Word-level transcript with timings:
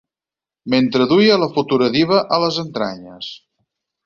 Mentre 0.73 1.05
duia 1.11 1.35
a 1.35 1.41
la 1.43 1.49
futura 1.59 1.91
diva 1.97 2.19
a 2.39 2.43
les 2.45 2.59
entranyes. 2.65 3.31